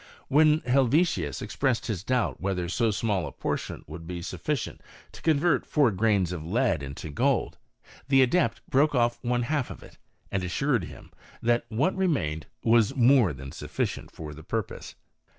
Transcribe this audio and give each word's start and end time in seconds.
When 0.29 0.61
Helvetius 0.61 1.43
expressed 1.43 1.85
his 1.85 2.03
doubt 2.03 2.41
whether 2.41 2.67
so 2.67 2.89
small 2.89 3.27
a 3.27 3.31
portion 3.31 3.83
would 3.85 4.07
be 4.07 4.23
sufficient 4.23 4.81
to 5.11 5.21
convert 5.21 5.63
four 5.63 5.91
grains 5.91 6.31
of 6.31 6.43
lead 6.43 6.81
into 6.81 7.11
gold, 7.11 7.59
the 8.07 8.23
adept 8.23 8.61
broke 8.67 8.95
off 8.95 9.19
one 9.23 9.43
half 9.43 9.69
of 9.69 9.83
it, 9.83 9.99
and 10.31 10.43
assured 10.43 10.85
him 10.85 11.11
that 11.43 11.65
what 11.69 11.95
remained 11.95 12.47
was 12.63 12.95
more 12.95 13.31
than 13.31 13.51
sufficient 13.51 14.09
for 14.09 14.33
the 14.33 14.41
purpose. 14.41 14.95